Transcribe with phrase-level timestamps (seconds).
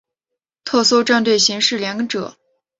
[0.63, 2.35] 特搜战队刑事连者。